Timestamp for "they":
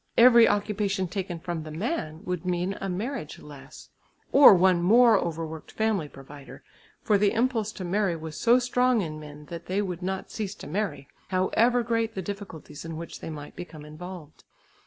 9.67-9.79, 13.19-13.29